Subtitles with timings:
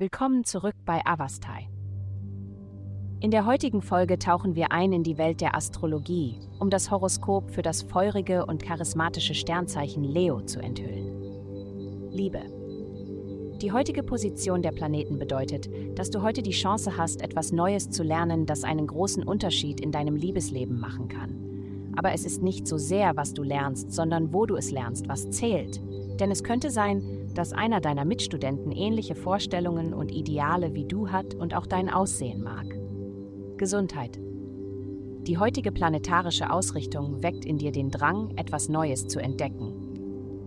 [0.00, 1.68] Willkommen zurück bei Avastai.
[3.20, 7.50] In der heutigen Folge tauchen wir ein in die Welt der Astrologie, um das Horoskop
[7.50, 12.08] für das feurige und charismatische Sternzeichen Leo zu enthüllen.
[12.12, 12.40] Liebe.
[13.60, 15.68] Die heutige Position der Planeten bedeutet,
[15.98, 19.92] dass du heute die Chance hast, etwas Neues zu lernen, das einen großen Unterschied in
[19.92, 21.92] deinem Liebesleben machen kann.
[21.94, 25.28] Aber es ist nicht so sehr, was du lernst, sondern wo du es lernst, was
[25.30, 25.78] zählt.
[26.18, 27.02] Denn es könnte sein,
[27.34, 32.42] dass einer deiner Mitstudenten ähnliche Vorstellungen und Ideale wie du hat und auch dein Aussehen
[32.42, 32.66] mag.
[33.56, 34.18] Gesundheit.
[35.26, 39.90] Die heutige planetarische Ausrichtung weckt in dir den Drang, etwas Neues zu entdecken.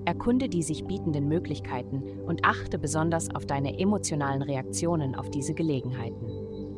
[0.05, 6.27] Erkunde die sich bietenden Möglichkeiten und achte besonders auf deine emotionalen Reaktionen auf diese Gelegenheiten.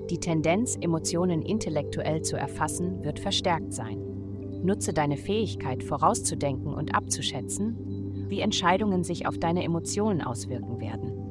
[0.10, 4.00] Die Tendenz, Emotionen intellektuell zu erfassen, wird verstärkt sein.
[4.62, 7.95] Nutze deine Fähigkeit, vorauszudenken und abzuschätzen,
[8.30, 11.26] wie Entscheidungen sich auf deine Emotionen auswirken werden.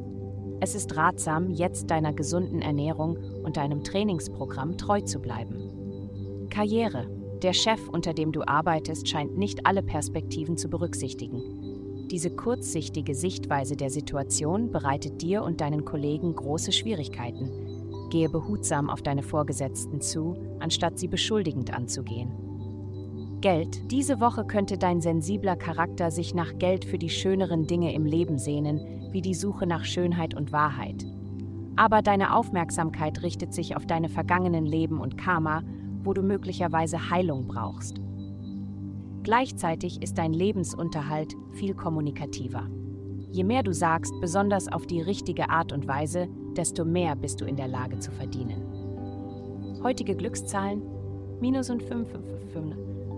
[0.60, 6.48] Es ist ratsam, jetzt deiner gesunden Ernährung und deinem Trainingsprogramm treu zu bleiben.
[6.50, 7.06] Karriere.
[7.42, 12.08] Der Chef, unter dem du arbeitest, scheint nicht alle Perspektiven zu berücksichtigen.
[12.10, 17.50] Diese kurzsichtige Sichtweise der Situation bereitet dir und deinen Kollegen große Schwierigkeiten.
[18.10, 22.43] Gehe behutsam auf deine Vorgesetzten zu, anstatt sie beschuldigend anzugehen.
[23.44, 23.92] Geld.
[23.92, 28.38] Diese Woche könnte dein sensibler Charakter sich nach Geld für die schöneren Dinge im Leben
[28.38, 31.04] sehnen, wie die Suche nach Schönheit und Wahrheit.
[31.76, 35.62] Aber deine Aufmerksamkeit richtet sich auf deine vergangenen Leben und Karma,
[36.02, 38.00] wo du möglicherweise Heilung brauchst.
[39.24, 42.70] Gleichzeitig ist dein Lebensunterhalt viel kommunikativer.
[43.30, 47.44] Je mehr du sagst, besonders auf die richtige Art und Weise, desto mehr bist du
[47.44, 48.62] in der Lage zu verdienen.
[49.82, 50.80] Heutige Glückszahlen
[51.42, 53.03] minus und 5, 5, 5, 5.